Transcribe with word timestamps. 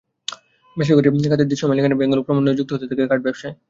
বেসরকারি 0.77 1.07
খাতের 1.31 1.49
দেশীয় 1.51 1.67
মালিকানার 1.69 1.99
ব্যাংকগুলোও 1.99 2.25
ক্রমান্বয়ে 2.25 2.57
যুক্ত 2.59 2.71
হতে 2.73 2.85
থাকে 2.89 3.03
কার্ড 3.09 3.21
ব্যবসায়। 3.25 3.53